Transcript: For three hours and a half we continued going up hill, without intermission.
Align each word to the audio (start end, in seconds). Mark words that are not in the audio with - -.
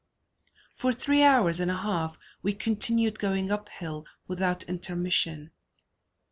For 0.73 0.91
three 0.93 1.21
hours 1.21 1.59
and 1.59 1.69
a 1.69 1.77
half 1.77 2.17
we 2.41 2.53
continued 2.53 3.19
going 3.19 3.51
up 3.51 3.69
hill, 3.69 4.07
without 4.27 4.63
intermission. 4.63 5.51